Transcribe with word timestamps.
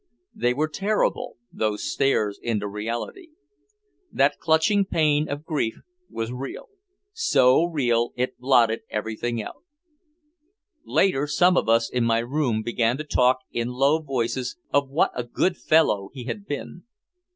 They 0.33 0.55
were 0.55 0.67
terrible, 0.67 1.37
those 1.53 1.83
stares 1.83 2.39
into 2.41 2.67
reality. 2.67 3.27
That 4.11 4.39
clutching 4.39 4.83
pain 4.85 5.29
of 5.29 5.45
grief 5.45 5.75
was 6.09 6.31
real, 6.31 6.69
so 7.13 7.65
real 7.65 8.11
it 8.15 8.39
blotted 8.39 8.79
everything 8.89 9.43
out. 9.43 9.63
Later 10.83 11.27
some 11.27 11.55
of 11.55 11.69
us 11.69 11.87
in 11.87 12.03
my 12.03 12.17
room 12.17 12.63
began 12.63 12.97
to 12.97 13.03
talk 13.03 13.41
in 13.51 13.67
low 13.67 13.99
voices 13.99 14.57
of 14.73 14.89
what 14.89 15.11
a 15.13 15.23
good 15.23 15.55
fellow 15.55 16.09
he 16.11 16.23
had 16.23 16.47
been. 16.47 16.81